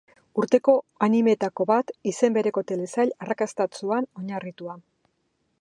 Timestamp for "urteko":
0.43-0.73